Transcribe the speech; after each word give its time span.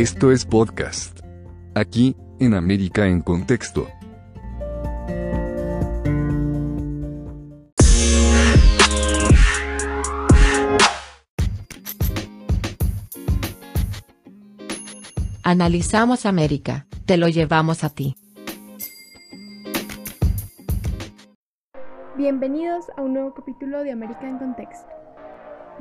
Esto 0.00 0.32
es 0.32 0.46
podcast. 0.46 1.20
Aquí, 1.74 2.16
en 2.38 2.54
América 2.54 3.06
en 3.06 3.20
Contexto. 3.20 3.86
Analizamos 15.42 16.24
América, 16.24 16.86
te 17.04 17.18
lo 17.18 17.28
llevamos 17.28 17.84
a 17.84 17.90
ti. 17.90 18.16
Bienvenidos 22.16 22.86
a 22.96 23.02
un 23.02 23.12
nuevo 23.12 23.34
capítulo 23.34 23.84
de 23.84 23.92
América 23.92 24.26
en 24.26 24.38
Contexto. 24.38 24.88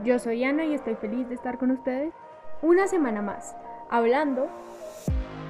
Yo 0.03 0.19
soy 0.19 0.43
Ana 0.43 0.65
y 0.65 0.73
estoy 0.73 0.95
feliz 0.95 1.29
de 1.29 1.35
estar 1.35 1.57
con 1.57 1.71
ustedes 1.71 2.13
una 2.61 2.87
semana 2.89 3.21
más, 3.21 3.55
hablando 3.89 4.47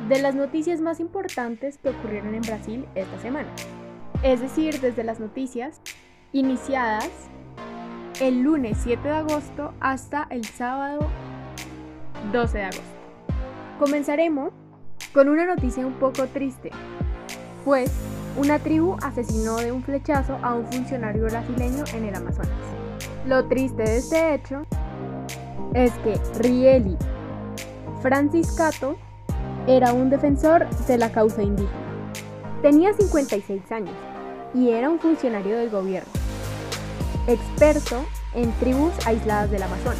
de 0.08 0.22
las 0.22 0.34
noticias 0.34 0.82
más 0.82 1.00
importantes 1.00 1.78
que 1.78 1.90
ocurrieron 1.90 2.34
en 2.34 2.42
Brasil 2.42 2.86
esta 2.96 3.20
semana. 3.20 3.50
Es 4.24 4.42
decir, 4.42 4.80
desde 4.80 5.04
las 5.04 5.20
noticias 5.20 5.82
iniciadas 6.32 7.10
el 8.22 8.42
lunes 8.42 8.78
7 8.84 9.02
de 9.02 9.14
agosto 9.14 9.74
hasta 9.80 10.28
el 10.30 10.46
sábado 10.46 11.08
12 12.32 12.58
de 12.58 12.64
agosto. 12.64 12.84
Comenzaremos 13.78 14.52
con 15.14 15.30
una 15.30 15.46
noticia 15.46 15.86
un 15.86 15.94
poco 15.94 16.28
triste, 16.28 16.72
pues 17.64 17.92
una 18.38 18.60
tribu 18.60 18.98
asesinó 19.02 19.58
de 19.58 19.72
un 19.72 19.84
flechazo 19.84 20.38
a 20.42 20.54
un 20.54 20.66
funcionario 20.66 21.24
brasileño 21.24 21.84
en 21.94 22.06
el 22.06 22.16
Amazonas. 22.16 22.52
Lo 23.26 23.46
triste 23.48 23.84
de 23.84 23.98
este 23.98 24.34
hecho 24.34 24.66
es 25.74 25.92
que 26.00 26.20
Rieli 26.40 26.98
Franciscato 28.02 28.96
era 29.68 29.92
un 29.92 30.10
defensor 30.10 30.70
de 30.88 30.98
la 30.98 31.12
causa 31.12 31.44
indígena. 31.44 31.70
Tenía 32.62 32.94
56 32.94 33.72
años 33.72 33.96
y 34.54 34.70
era 34.70 34.90
un 34.90 35.00
funcionario 35.00 35.58
del 35.58 35.70
gobierno, 35.70 36.10
experto 37.28 38.06
en 38.34 38.52
tribus 38.54 38.94
aisladas 39.06 39.52
del 39.52 39.64
Amazonas. 39.64 40.00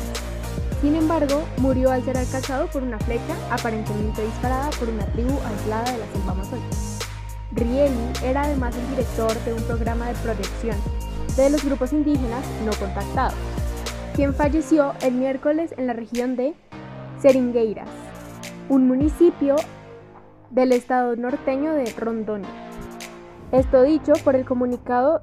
Sin 0.82 0.96
embargo, 0.96 1.44
murió 1.58 1.92
al 1.92 2.04
ser 2.06 2.18
alcanzado 2.18 2.68
por 2.68 2.84
una 2.84 3.00
flecha 3.00 3.36
aparentemente 3.52 4.24
disparada 4.24 4.70
por 4.80 4.88
una 4.88 5.06
tribu 5.08 5.38
aislada 5.46 5.92
de 5.92 5.98
la 5.98 6.06
selva 6.14 6.32
amazónica. 6.32 6.78
Rieli 7.52 8.14
era 8.24 8.44
además 8.44 8.76
el 8.78 8.90
director 8.92 9.34
de 9.44 9.54
un 9.54 9.64
programa 9.64 10.08
de 10.08 10.14
protección 10.16 10.78
de 11.36 11.50
los 11.50 11.66
grupos 11.66 11.92
indígenas 11.92 12.46
no 12.66 12.72
contactados, 12.80 13.34
quien 14.16 14.34
falleció 14.34 14.94
el 15.02 15.16
miércoles 15.16 15.74
en 15.78 15.88
la 15.88 15.94
región 15.94 16.38
de 16.38 16.54
Seringueiras, 17.20 17.90
un 18.70 18.88
municipio 18.88 19.58
del 20.52 20.72
estado 20.72 21.18
norteño 21.18 21.74
de 21.74 21.92
Rondônia. 21.98 22.50
Esto 23.52 23.84
dicho 23.84 24.14
por 24.24 24.36
el 24.36 24.46
comunicado 24.46 25.22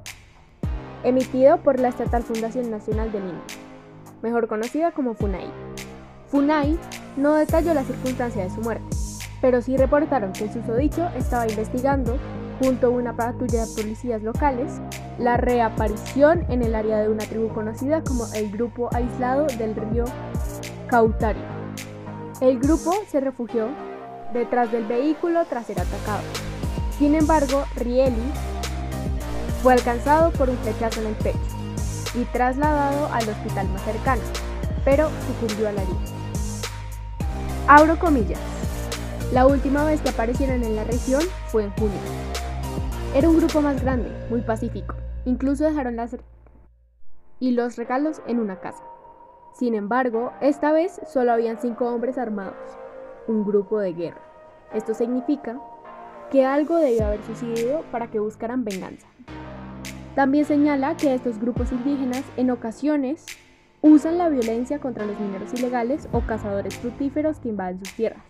emitido 1.05 1.57
por 1.57 1.81
la 1.81 1.89
Estatal 1.89 2.23
Fundación 2.23 2.71
Nacional 2.71 3.13
de 3.13 3.21
Lima, 3.21 3.41
mejor 4.23 4.47
conocida 4.47 4.93
como 4.93 5.15
FUNAI. 5.15 5.51
FUNAI 6.27 6.79
no 7.17 7.35
detalló 7.35 7.73
la 7.73 7.85
circunstancia 7.85 8.45
de 8.45 8.51
su 8.51 8.61
muerte, 8.61 8.85
pero 9.41 9.63
sí 9.63 9.79
reportaron 9.79 10.33
que 10.33 10.45
el 10.45 10.53
susodicho 10.53 11.09
estaba 11.17 11.49
investigando, 11.49 12.19
junto 12.61 12.89
a 12.89 12.91
una 12.91 13.17
patrulla 13.17 13.65
de 13.65 13.75
policías 13.75 14.23
locales, 14.23 14.83
la 15.19 15.39
reaparición 15.39 16.45
en 16.51 16.63
el 16.63 16.75
área 16.75 16.99
de 16.99 17.09
una 17.09 17.25
tribu 17.25 17.49
conocida 17.49 18.05
como 18.05 18.27
el 18.35 18.51
Grupo 18.51 18.91
Aislado 18.93 19.47
del 19.47 19.75
Río 19.75 20.05
Cautario. 20.89 21.56
El 22.41 22.59
grupo 22.59 22.93
se 23.09 23.19
refugió 23.19 23.69
detrás 24.35 24.71
del 24.71 24.85
vehículo 24.85 25.47
tras 25.47 25.67
ser 25.67 25.81
atacado. 25.81 26.21
Sin 26.99 27.15
embargo, 27.15 27.65
Rieli 27.77 28.31
fue 29.63 29.73
alcanzado 29.73 30.33
por 30.33 30.51
un 30.51 30.59
flechazo 30.59 31.01
en 31.01 31.07
el 31.07 31.15
pecho 31.15 31.39
y 32.15 32.25
trasladado 32.27 33.07
al 33.07 33.27
hospital 33.27 33.67
más 33.71 33.83
cercano, 33.83 34.21
pero 34.85 35.09
sucumbió 35.27 35.69
a 35.69 35.73
la 35.73 35.83
herida. 35.83 35.97
Abro 37.69 37.99
comillas. 37.99 38.41
La 39.33 39.47
última 39.47 39.85
vez 39.85 40.03
que 40.03 40.11
aparecieron 40.11 40.63
en 40.63 40.77
la 40.77 40.85
región 40.85 41.23
fue 41.47 41.65
en 41.65 41.71
junio. 41.73 41.99
Era 43.15 43.31
un 43.31 43.39
grupo 43.39 43.63
más 43.63 43.83
grande, 43.83 44.13
muy 44.29 44.43
pacífico. 44.43 44.95
Incluso 45.25 45.65
dejaron 45.65 45.97
las 45.97 46.15
y 47.41 47.53
los 47.53 47.77
regalos 47.77 48.21
en 48.27 48.41
una 48.41 48.61
casa. 48.61 48.83
Sin 49.59 49.75
embargo, 49.75 50.33
esta 50.43 50.71
vez 50.71 51.01
solo 51.11 51.33
habían 51.33 51.59
cinco 51.59 51.87
hombres 51.87 52.19
armados, 52.19 52.59
un 53.27 53.43
grupo 53.43 53.79
de 53.79 53.95
guerra. 53.95 54.21
Esto 54.75 54.93
significa 54.93 55.59
que 56.31 56.45
algo 56.45 56.77
debió 56.77 57.07
haber 57.07 57.23
sucedido 57.23 57.83
para 57.91 58.09
que 58.09 58.19
buscaran 58.19 58.65
venganza. 58.65 59.07
También 60.15 60.45
señala 60.45 60.95
que 60.99 61.15
estos 61.15 61.39
grupos 61.39 61.73
indígenas 61.73 62.23
en 62.37 62.51
ocasiones 62.51 63.25
usan 63.81 64.19
la 64.19 64.29
violencia 64.29 64.79
contra 64.79 65.07
los 65.07 65.19
mineros 65.19 65.55
ilegales 65.55 66.07
o 66.13 66.21
cazadores 66.21 66.77
fructíferos 66.77 67.39
que 67.39 67.49
invaden 67.49 67.79
sus 67.79 67.95
tierras, 67.95 68.23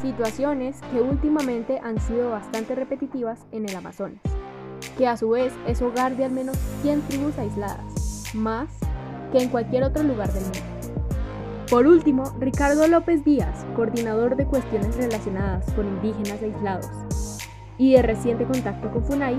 situaciones 0.00 0.80
que 0.90 1.00
últimamente 1.00 1.78
han 1.78 2.00
sido 2.00 2.30
bastante 2.30 2.74
repetitivas 2.74 3.46
en 3.52 3.68
el 3.68 3.76
Amazonas, 3.76 4.20
que 4.98 5.06
a 5.06 5.16
su 5.16 5.30
vez 5.30 5.52
es 5.68 5.80
hogar 5.80 6.16
de 6.16 6.24
al 6.24 6.32
menos 6.32 6.56
100 6.82 7.02
tribus 7.02 7.38
aisladas, 7.38 8.34
más 8.34 8.68
que 9.30 9.42
en 9.42 9.48
cualquier 9.48 9.84
otro 9.84 10.02
lugar 10.02 10.32
del 10.32 10.42
mundo. 10.42 10.71
Por 11.72 11.86
último, 11.86 12.24
Ricardo 12.38 12.86
López 12.86 13.24
Díaz, 13.24 13.64
coordinador 13.74 14.36
de 14.36 14.44
cuestiones 14.44 14.94
relacionadas 14.94 15.64
con 15.72 15.88
indígenas 15.88 16.42
aislados 16.42 17.38
y 17.78 17.94
de 17.94 18.02
reciente 18.02 18.44
contacto 18.44 18.90
con 18.90 19.02
FUNAI, 19.02 19.38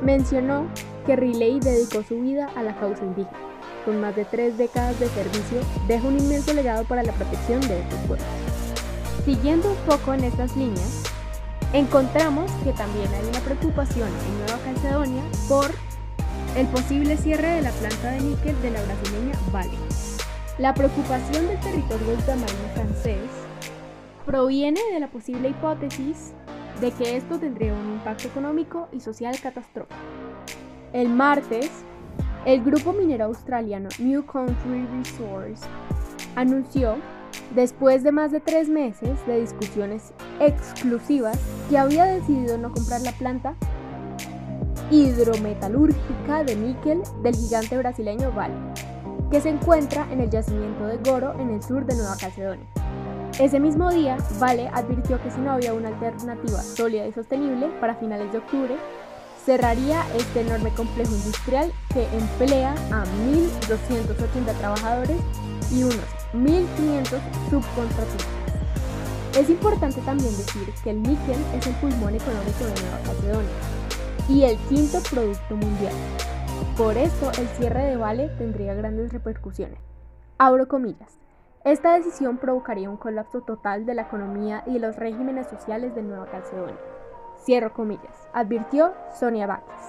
mencionó 0.00 0.68
que 1.06 1.16
Riley 1.16 1.58
dedicó 1.58 2.04
su 2.04 2.20
vida 2.20 2.48
a 2.54 2.62
la 2.62 2.76
causa 2.76 3.04
indígena. 3.04 3.36
Con 3.84 4.00
más 4.00 4.14
de 4.14 4.24
tres 4.24 4.56
décadas 4.56 5.00
de 5.00 5.08
servicio, 5.08 5.58
deja 5.88 6.06
un 6.06 6.16
inmenso 6.16 6.54
legado 6.54 6.84
para 6.84 7.02
la 7.02 7.10
protección 7.10 7.60
de 7.62 7.80
estos 7.80 7.98
pueblos. 8.06 8.28
Siguiendo 9.24 9.68
un 9.68 9.76
poco 9.88 10.14
en 10.14 10.22
estas 10.22 10.56
líneas, 10.56 11.02
encontramos 11.72 12.48
que 12.62 12.74
también 12.74 13.08
hay 13.12 13.28
una 13.28 13.40
preocupación 13.40 14.08
en 14.08 14.38
Nueva 14.38 14.58
Caledonia 14.64 15.24
por 15.48 15.72
el 16.56 16.68
posible 16.68 17.16
cierre 17.16 17.56
de 17.56 17.62
la 17.62 17.72
planta 17.72 18.12
de 18.12 18.20
níquel 18.20 18.62
de 18.62 18.70
la 18.70 18.82
brasileña 18.84 19.34
Vale. 19.50 20.05
La 20.58 20.72
preocupación 20.72 21.48
del 21.48 21.60
territorio 21.60 22.14
ultramarino 22.14 22.68
francés 22.72 23.28
proviene 24.24 24.80
de 24.90 25.00
la 25.00 25.08
posible 25.08 25.50
hipótesis 25.50 26.32
de 26.80 26.92
que 26.92 27.18
esto 27.18 27.38
tendría 27.38 27.74
un 27.74 27.92
impacto 27.92 28.28
económico 28.28 28.88
y 28.90 29.00
social 29.00 29.38
catastrófico. 29.38 30.00
El 30.94 31.10
martes, 31.10 31.70
el 32.46 32.64
grupo 32.64 32.94
minero 32.94 33.26
australiano 33.26 33.90
New 33.98 34.24
Country 34.24 34.86
Resource 34.96 35.62
anunció, 36.36 36.96
después 37.54 38.02
de 38.02 38.12
más 38.12 38.32
de 38.32 38.40
tres 38.40 38.70
meses 38.70 39.26
de 39.26 39.42
discusiones 39.42 40.14
exclusivas, 40.40 41.38
que 41.68 41.76
había 41.76 42.06
decidido 42.06 42.56
no 42.56 42.72
comprar 42.72 43.02
la 43.02 43.12
planta 43.12 43.54
hidrometalúrgica 44.90 46.44
de 46.44 46.56
níquel 46.56 47.02
del 47.22 47.34
gigante 47.34 47.76
brasileño 47.76 48.32
Vale 48.32 48.54
que 49.30 49.40
se 49.40 49.48
encuentra 49.48 50.06
en 50.12 50.20
el 50.20 50.30
yacimiento 50.30 50.86
de 50.86 50.98
Goro 50.98 51.38
en 51.40 51.50
el 51.50 51.62
sur 51.62 51.84
de 51.84 51.94
Nueva 51.94 52.16
Caledonia. 52.16 52.66
Ese 53.38 53.60
mismo 53.60 53.90
día, 53.90 54.16
Vale 54.38 54.68
advirtió 54.72 55.22
que 55.22 55.30
si 55.30 55.40
no 55.40 55.52
había 55.52 55.74
una 55.74 55.88
alternativa 55.88 56.62
sólida 56.62 57.06
y 57.06 57.12
sostenible 57.12 57.68
para 57.80 57.96
finales 57.96 58.32
de 58.32 58.38
octubre, 58.38 58.76
cerraría 59.44 60.04
este 60.16 60.40
enorme 60.40 60.70
complejo 60.70 61.12
industrial 61.12 61.72
que 61.92 62.04
emplea 62.16 62.72
a 62.90 63.04
1.280 63.28 64.58
trabajadores 64.58 65.18
y 65.70 65.82
unos 65.82 65.96
1.500 66.32 67.20
subcontratistas. 67.50 68.26
Es 69.38 69.50
importante 69.50 70.00
también 70.00 70.34
decir 70.36 70.72
que 70.82 70.90
el 70.90 71.02
níquel 71.02 71.36
es 71.54 71.66
el 71.66 71.74
pulmón 71.74 72.14
económico 72.14 72.64
de 72.64 72.80
Nueva 72.80 72.98
Caledonia 73.04 73.50
y 74.28 74.44
el 74.44 74.56
quinto 74.68 74.98
producto 75.10 75.56
mundial, 75.56 75.92
por 76.76 76.98
esto, 76.98 77.30
el 77.40 77.48
cierre 77.48 77.84
de 77.84 77.96
Vale 77.96 78.28
tendría 78.36 78.74
grandes 78.74 79.10
repercusiones. 79.10 79.78
Abro 80.36 80.68
comillas. 80.68 81.18
Esta 81.64 81.94
decisión 81.94 82.36
provocaría 82.36 82.90
un 82.90 82.98
colapso 82.98 83.40
total 83.40 83.86
de 83.86 83.94
la 83.94 84.02
economía 84.02 84.62
y 84.66 84.74
de 84.74 84.80
los 84.80 84.96
regímenes 84.96 85.46
sociales 85.46 85.94
de 85.94 86.02
Nueva 86.02 86.26
Caledonia. 86.26 86.76
Cierro 87.42 87.72
comillas, 87.72 88.28
advirtió 88.34 88.92
Sonia 89.18 89.46
Bakis, 89.46 89.86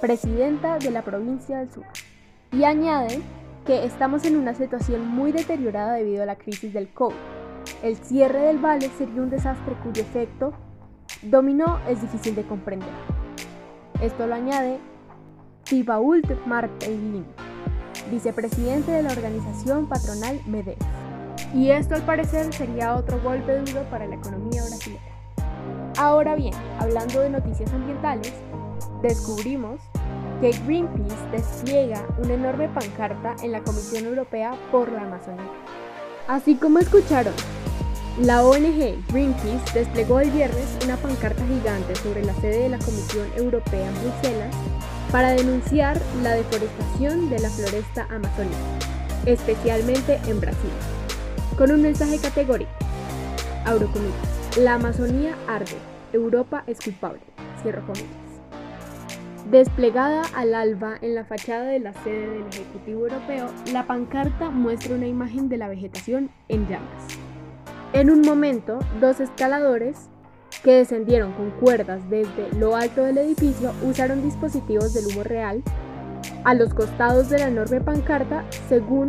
presidenta 0.00 0.78
de 0.78 0.90
la 0.90 1.02
provincia 1.02 1.58
del 1.58 1.70
sur. 1.70 1.84
Y 2.50 2.64
añade 2.64 3.20
que 3.66 3.84
estamos 3.84 4.24
en 4.24 4.36
una 4.36 4.54
situación 4.54 5.06
muy 5.06 5.32
deteriorada 5.32 5.92
debido 5.92 6.22
a 6.22 6.26
la 6.26 6.36
crisis 6.36 6.72
del 6.72 6.88
COVID. 6.94 7.14
El 7.82 7.96
cierre 7.96 8.40
del 8.40 8.58
vale 8.58 8.88
sería 8.96 9.20
un 9.20 9.28
desastre 9.28 9.74
cuyo 9.82 10.00
efecto 10.00 10.54
dominó 11.20 11.78
es 11.88 12.00
difícil 12.00 12.34
de 12.34 12.46
comprender. 12.46 12.88
Esto 14.00 14.26
lo 14.26 14.34
añade 14.34 14.78
Tibault 15.68 16.46
Martelin, 16.46 17.26
vicepresidente 18.08 18.92
de 18.92 19.02
la 19.02 19.10
organización 19.10 19.88
patronal 19.88 20.40
MEDEF. 20.46 20.78
Y 21.54 21.70
esto 21.70 21.96
al 21.96 22.02
parecer 22.02 22.52
sería 22.54 22.94
otro 22.94 23.20
golpe 23.20 23.58
duro 23.58 23.82
para 23.90 24.06
la 24.06 24.14
economía 24.14 24.62
brasileña. 24.62 25.02
Ahora 25.98 26.36
bien, 26.36 26.54
hablando 26.78 27.20
de 27.20 27.30
noticias 27.30 27.72
ambientales, 27.72 28.32
descubrimos 29.02 29.80
que 30.40 30.52
Greenpeace 30.52 31.30
despliega 31.32 32.06
una 32.22 32.34
enorme 32.34 32.68
pancarta 32.68 33.34
en 33.42 33.50
la 33.50 33.62
Comisión 33.64 34.04
Europea 34.04 34.54
por 34.70 34.92
la 34.92 35.02
Amazonía. 35.02 35.50
Así 36.28 36.54
como 36.54 36.78
escucharon, 36.78 37.34
la 38.20 38.44
ONG 38.44 39.04
Greenpeace 39.08 39.74
desplegó 39.74 40.20
el 40.20 40.30
viernes 40.30 40.78
una 40.84 40.96
pancarta 40.96 41.44
gigante 41.44 41.96
sobre 41.96 42.24
la 42.24 42.34
sede 42.34 42.60
de 42.60 42.68
la 42.68 42.78
Comisión 42.78 43.26
Europea 43.36 43.88
en 43.88 43.94
Bruselas 43.94 44.54
para 45.10 45.30
denunciar 45.30 46.00
la 46.22 46.34
deforestación 46.34 47.30
de 47.30 47.38
la 47.38 47.50
floresta 47.50 48.06
amazónica, 48.10 48.56
especialmente 49.24 50.20
en 50.26 50.40
Brasil, 50.40 50.70
con 51.56 51.70
un 51.70 51.82
mensaje 51.82 52.18
categórico. 52.18 52.70
Abro. 53.64 53.88
La 54.58 54.74
Amazonía 54.74 55.36
arde. 55.48 55.76
Europa 56.12 56.64
es 56.66 56.80
culpable. 56.80 57.20
Cierro 57.62 57.84
comillas. 57.84 58.08
Desplegada 59.50 60.22
al 60.34 60.54
alba 60.54 60.96
en 61.02 61.14
la 61.14 61.24
fachada 61.24 61.64
de 61.66 61.78
la 61.78 61.92
sede 62.02 62.28
del 62.28 62.46
Ejecutivo 62.46 63.02
Europeo, 63.02 63.48
la 63.72 63.86
pancarta 63.86 64.50
muestra 64.50 64.94
una 64.94 65.06
imagen 65.06 65.48
de 65.48 65.56
la 65.56 65.68
vegetación 65.68 66.30
en 66.48 66.66
llamas. 66.68 67.06
En 67.92 68.10
un 68.10 68.22
momento, 68.22 68.78
dos 69.00 69.20
escaladores 69.20 70.08
que 70.62 70.74
descendieron 70.74 71.32
con 71.32 71.50
cuerdas 71.52 72.00
desde 72.10 72.52
lo 72.58 72.76
alto 72.76 73.02
del 73.02 73.18
edificio 73.18 73.72
usaron 73.82 74.22
dispositivos 74.22 74.94
de 74.94 75.06
humo 75.06 75.22
real 75.22 75.62
a 76.44 76.54
los 76.54 76.74
costados 76.74 77.28
de 77.28 77.38
la 77.38 77.48
enorme 77.48 77.80
pancarta, 77.80 78.44
según 78.68 79.08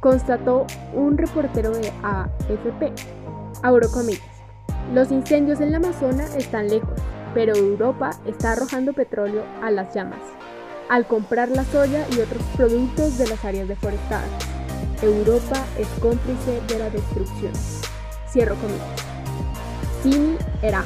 constató 0.00 0.66
un 0.94 1.16
reportero 1.16 1.70
de 1.70 1.92
AFP. 2.02 2.92
Abro 3.62 3.90
comillas. 3.90 4.22
Los 4.92 5.10
incendios 5.10 5.60
en 5.60 5.72
la 5.72 5.78
Amazona 5.78 6.24
están 6.36 6.68
lejos, 6.68 6.98
pero 7.32 7.54
Europa 7.56 8.10
está 8.26 8.52
arrojando 8.52 8.92
petróleo 8.92 9.44
a 9.62 9.70
las 9.70 9.94
llamas 9.94 10.20
al 10.88 11.06
comprar 11.06 11.48
la 11.48 11.64
soya 11.64 12.06
y 12.10 12.20
otros 12.20 12.42
productos 12.56 13.18
de 13.18 13.28
las 13.28 13.44
áreas 13.44 13.68
deforestadas. 13.68 14.30
Europa 15.02 15.64
es 15.78 15.88
cómplice 16.00 16.60
de 16.68 16.78
la 16.78 16.90
destrucción. 16.90 17.52
Cierro 18.28 18.54
comillas. 18.56 19.03
Tini 20.04 20.36
Eraja, 20.60 20.84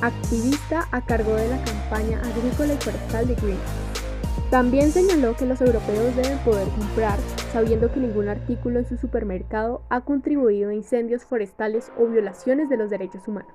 activista 0.00 0.88
a 0.90 1.04
cargo 1.04 1.34
de 1.34 1.48
la 1.48 1.62
campaña 1.62 2.18
agrícola 2.20 2.72
y 2.72 2.76
forestal 2.78 3.28
de 3.28 3.34
Greenpeace. 3.34 4.50
También 4.50 4.90
señaló 4.90 5.36
que 5.36 5.44
los 5.44 5.60
europeos 5.60 6.16
deben 6.16 6.38
poder 6.38 6.66
comprar 6.68 7.18
sabiendo 7.52 7.92
que 7.92 8.00
ningún 8.00 8.30
artículo 8.30 8.78
en 8.78 8.88
su 8.88 8.96
supermercado 8.96 9.82
ha 9.90 10.00
contribuido 10.00 10.70
a 10.70 10.74
incendios 10.74 11.26
forestales 11.26 11.92
o 11.98 12.06
violaciones 12.06 12.70
de 12.70 12.78
los 12.78 12.88
derechos 12.88 13.28
humanos. 13.28 13.52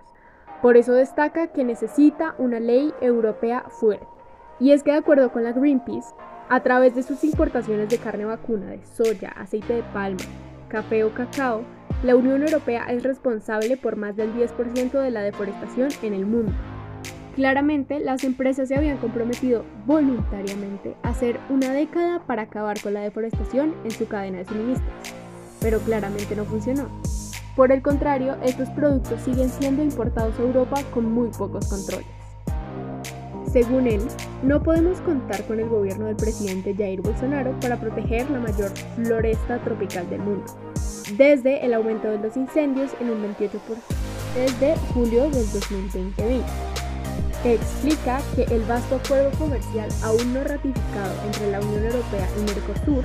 Por 0.61 0.77
eso 0.77 0.93
destaca 0.93 1.47
que 1.47 1.63
necesita 1.63 2.35
una 2.37 2.59
ley 2.59 2.93
europea 3.01 3.63
fuerte. 3.67 4.05
Y 4.59 4.73
es 4.73 4.83
que 4.83 4.91
de 4.91 4.97
acuerdo 4.97 5.31
con 5.31 5.43
la 5.43 5.53
Greenpeace, 5.53 6.13
a 6.49 6.61
través 6.61 6.93
de 6.93 7.01
sus 7.01 7.23
importaciones 7.23 7.89
de 7.89 7.97
carne 7.97 8.25
vacuna, 8.25 8.67
de 8.67 8.85
soya, 8.85 9.29
aceite 9.29 9.73
de 9.73 9.83
palma, 9.91 10.21
café 10.71 11.03
o 11.03 11.13
cacao, 11.13 11.63
la 12.01 12.15
Unión 12.15 12.41
Europea 12.41 12.85
es 12.89 13.03
responsable 13.03 13.77
por 13.77 13.97
más 13.97 14.15
del 14.15 14.33
10% 14.33 14.91
de 14.91 15.11
la 15.11 15.21
deforestación 15.21 15.89
en 16.01 16.13
el 16.13 16.25
mundo. 16.25 16.53
Claramente, 17.35 17.99
las 17.99 18.23
empresas 18.23 18.69
se 18.69 18.75
habían 18.75 18.97
comprometido 18.97 19.63
voluntariamente 19.85 20.95
a 21.03 21.09
hacer 21.09 21.39
una 21.49 21.71
década 21.73 22.25
para 22.25 22.43
acabar 22.43 22.81
con 22.81 22.93
la 22.93 23.01
deforestación 23.01 23.75
en 23.83 23.91
su 23.91 24.07
cadena 24.07 24.39
de 24.39 24.45
suministros, 24.45 25.13
pero 25.59 25.79
claramente 25.79 26.35
no 26.35 26.45
funcionó. 26.45 26.89
Por 27.55 27.71
el 27.71 27.81
contrario, 27.81 28.37
estos 28.43 28.69
productos 28.69 29.21
siguen 29.21 29.49
siendo 29.49 29.83
importados 29.83 30.39
a 30.39 30.43
Europa 30.43 30.81
con 30.93 31.11
muy 31.11 31.29
pocos 31.29 31.67
controles. 31.67 32.07
Según 33.51 33.87
él, 33.87 34.01
no 34.43 34.63
podemos 34.63 35.01
contar 35.01 35.43
con 35.45 35.59
el 35.59 35.67
gobierno 35.67 36.05
del 36.05 36.15
presidente 36.15 36.73
Jair 36.73 37.01
Bolsonaro 37.01 37.59
para 37.59 37.79
proteger 37.79 38.29
la 38.29 38.39
mayor 38.39 38.71
floresta 38.95 39.59
tropical 39.63 40.09
del 40.09 40.21
mundo, 40.21 40.45
desde 41.17 41.65
el 41.65 41.73
aumento 41.73 42.09
de 42.09 42.19
los 42.19 42.37
incendios 42.37 42.91
en 43.01 43.09
un 43.09 43.23
28% 43.35 44.01
desde 44.35 44.77
julio 44.93 45.23
del 45.23 45.51
2020 45.51 46.41
explica 47.43 48.21
que 48.35 48.43
el 48.43 48.61
vasto 48.63 48.95
acuerdo 48.95 49.31
comercial 49.37 49.89
aún 50.03 50.33
no 50.33 50.43
ratificado 50.43 51.13
entre 51.25 51.51
la 51.51 51.59
Unión 51.59 51.85
Europea 51.85 52.29
y 52.37 52.41
Mercosur 52.41 53.03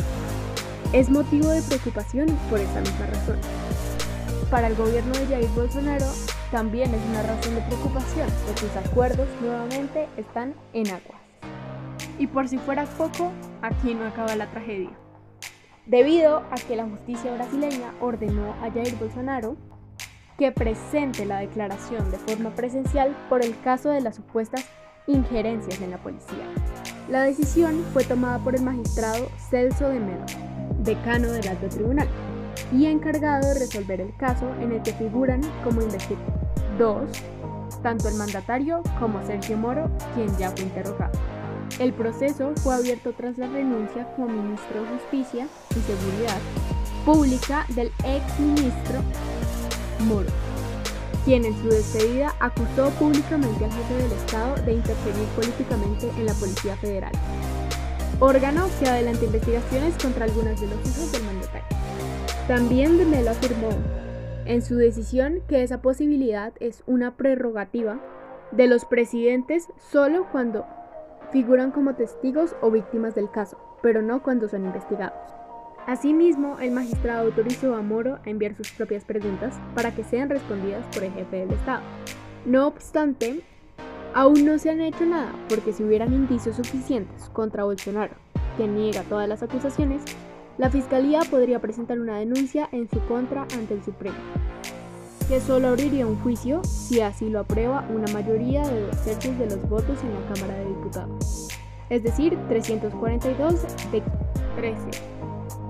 es 0.92 1.08
motivo 1.08 1.48
de 1.48 1.62
preocupación 1.62 2.26
por 2.48 2.60
esa 2.60 2.80
misma 2.80 3.06
razón. 3.06 3.36
Para 4.50 4.68
el 4.68 4.76
gobierno 4.76 5.12
de 5.12 5.26
Jair 5.26 5.48
Bolsonaro 5.56 6.06
también 6.52 6.94
es 6.94 7.00
una 7.10 7.22
razón 7.22 7.56
de 7.56 7.62
preocupación, 7.62 8.28
porque 8.44 8.60
sus 8.60 8.76
acuerdos 8.76 9.28
nuevamente 9.40 10.08
están 10.16 10.54
en 10.72 10.86
aguas. 10.86 11.20
Y 12.18 12.28
por 12.28 12.48
si 12.48 12.56
fuera 12.58 12.84
poco, 12.84 13.32
aquí 13.60 13.92
no 13.94 14.06
acaba 14.06 14.36
la 14.36 14.48
tragedia. 14.50 14.96
Debido 15.84 16.44
a 16.50 16.54
que 16.54 16.76
la 16.76 16.84
justicia 16.84 17.34
brasileña 17.34 17.92
ordenó 18.00 18.54
a 18.62 18.70
Jair 18.70 18.94
Bolsonaro 18.96 19.56
que 20.38 20.52
presente 20.52 21.24
la 21.24 21.38
declaración 21.40 22.08
de 22.12 22.18
forma 22.18 22.50
presencial 22.54 23.16
por 23.28 23.44
el 23.44 23.58
caso 23.60 23.90
de 23.90 24.00
las 24.00 24.16
supuestas 24.16 24.64
injerencias 25.08 25.80
en 25.80 25.90
la 25.90 25.98
policía. 25.98 26.46
La 27.08 27.22
decisión 27.22 27.84
fue 27.92 28.04
tomada 28.04 28.38
por 28.38 28.54
el 28.54 28.62
magistrado 28.62 29.28
Celso 29.50 29.88
de 29.88 30.00
Mello, 30.00 30.24
decano 30.82 31.30
del 31.30 31.48
alto 31.48 31.68
tribunal, 31.68 32.08
y 32.72 32.86
encargado 32.86 33.48
de 33.48 33.60
resolver 33.60 34.00
el 34.00 34.14
caso 34.16 34.46
en 34.60 34.72
el 34.72 34.82
que 34.82 34.92
figuran 34.92 35.40
como 35.64 35.82
investigados 35.82 36.46
dos, 36.78 37.08
tanto 37.82 38.08
el 38.08 38.14
mandatario 38.14 38.82
como 39.00 39.24
Sergio 39.26 39.56
Moro, 39.56 39.90
quien 40.14 40.28
ya 40.38 40.50
fue 40.50 40.62
interrogado. 40.62 41.18
El 41.78 41.92
proceso 41.92 42.52
fue 42.62 42.74
abierto 42.74 43.12
tras 43.12 43.38
la 43.38 43.48
renuncia 43.48 44.06
como 44.14 44.28
ministro 44.28 44.82
de 44.82 44.88
Justicia 44.98 45.48
y 45.70 45.80
Seguridad 45.80 46.38
Pública 47.04 47.66
del 47.68 47.88
ex 48.04 48.38
ministro 48.38 49.00
Moro, 50.06 50.28
quien 51.24 51.44
en 51.44 51.54
su 51.60 51.68
despedida 51.68 52.34
acusó 52.40 52.90
públicamente 52.98 53.64
al 53.64 53.72
jefe 53.72 53.94
del 53.94 54.12
Estado 54.12 54.54
de 54.64 54.72
interferir 54.74 55.26
políticamente 55.34 56.10
en 56.16 56.26
la 56.26 56.34
Policía 56.34 56.76
Federal, 56.76 57.12
órgano 58.20 58.68
que 58.80 58.88
adelanta 58.88 59.24
investigaciones 59.24 59.94
contra 60.02 60.24
algunos 60.24 60.60
de 60.60 60.66
los 60.66 60.80
hijos 60.80 61.12
del. 61.12 61.26
También 62.48 62.96
de 62.96 63.04
Melo 63.04 63.30
afirmó 63.30 63.70
en 64.44 64.62
su 64.62 64.76
decisión 64.76 65.40
que 65.48 65.64
esa 65.64 65.82
posibilidad 65.82 66.52
es 66.60 66.84
una 66.86 67.16
prerrogativa 67.16 67.98
de 68.52 68.68
los 68.68 68.84
presidentes 68.84 69.66
solo 69.90 70.28
cuando 70.30 70.64
figuran 71.32 71.72
como 71.72 71.96
testigos 71.96 72.54
o 72.60 72.70
víctimas 72.70 73.16
del 73.16 73.28
caso, 73.32 73.58
pero 73.82 74.00
no 74.00 74.22
cuando 74.22 74.48
son 74.48 74.64
investigados. 74.64 75.18
Asimismo, 75.88 76.60
el 76.60 76.70
magistrado 76.70 77.26
autorizó 77.26 77.74
a 77.74 77.82
Moro 77.82 78.20
a 78.24 78.30
enviar 78.30 78.54
sus 78.54 78.70
propias 78.70 79.04
preguntas 79.04 79.58
para 79.74 79.92
que 79.92 80.04
sean 80.04 80.30
respondidas 80.30 80.84
por 80.94 81.02
el 81.02 81.12
jefe 81.12 81.38
del 81.38 81.50
Estado. 81.50 81.82
No 82.44 82.68
obstante, 82.68 83.40
aún 84.14 84.44
no 84.44 84.58
se 84.58 84.70
han 84.70 84.80
hecho 84.80 85.04
nada 85.04 85.32
porque 85.48 85.72
si 85.72 85.82
hubieran 85.82 86.12
indicios 86.12 86.56
suficientes 86.56 87.28
contra 87.30 87.64
Bolsonaro, 87.64 88.14
que 88.56 88.68
niega 88.68 89.02
todas 89.02 89.28
las 89.28 89.42
acusaciones, 89.42 90.02
la 90.58 90.70
Fiscalía 90.70 91.20
podría 91.30 91.60
presentar 91.60 91.98
una 91.98 92.18
denuncia 92.18 92.68
en 92.72 92.88
su 92.88 93.00
contra 93.06 93.42
ante 93.42 93.74
el 93.74 93.84
Supremo, 93.84 94.16
que 95.28 95.40
solo 95.40 95.68
abriría 95.68 96.06
un 96.06 96.18
juicio 96.20 96.62
si 96.64 97.00
así 97.00 97.28
lo 97.28 97.40
aprueba 97.40 97.86
una 97.90 98.10
mayoría 98.12 98.66
de 98.66 98.86
dos 98.86 99.04
tercios 99.04 99.38
de 99.38 99.46
los 99.46 99.68
votos 99.68 99.98
en 100.02 100.14
la 100.14 100.34
Cámara 100.34 100.58
de 100.58 100.66
Diputados, 100.66 101.48
es 101.90 102.02
decir, 102.02 102.38
342 102.48 103.62
de 103.92 104.02
13. 104.56 104.76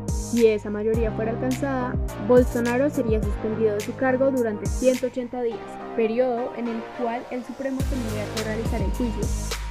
Si 0.09 0.47
esa 0.47 0.71
mayoría 0.71 1.11
fuera 1.13 1.33
alcanzada, 1.33 1.95
Bolsonaro 2.29 2.91
sería 2.91 3.23
suspendido 3.23 3.75
de 3.75 3.81
su 3.81 3.95
cargo 3.97 4.31
durante 4.31 4.67
180 4.67 5.43
días, 5.43 5.59
periodo 5.97 6.53
en 6.57 6.69
el 6.69 6.81
cual 7.01 7.25
el 7.31 7.45
Supremo 7.45 7.81
tendría 7.91 8.25
que 8.35 8.45
realizar 8.45 8.81
el 8.81 8.91
juicio 8.91 9.66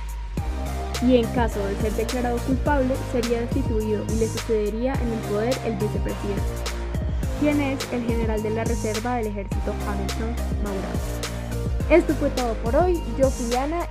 y 1.02 1.18
en 1.18 1.26
caso 1.34 1.60
de 1.66 1.76
ser 1.82 1.94
declarado 1.94 2.38
culpable 2.40 2.96
sería 3.12 3.42
destituido 3.42 4.04
y 4.10 4.20
le 4.20 4.28
sucedería 4.28 4.94
en 4.94 5.14
el 5.14 5.20
poder 5.30 5.56
el 5.66 5.74
vicepresidente, 5.74 6.42
quien 7.40 7.62
es 7.62 7.80
el 7.92 8.04
general 8.06 8.42
de 8.42 8.50
la 8.52 8.64
Reserva 8.64 9.16
del 9.18 9.28
Ejército 9.28 9.74
Hamilton 9.88 10.36
Maurado. 10.64 11.00
Esto 11.90 12.14
fue 12.16 12.30
todo 12.32 12.54
por 12.56 12.76
hoy, 12.76 13.02
yo 13.18 13.30
fui 13.30 13.56
Ana 13.56 13.88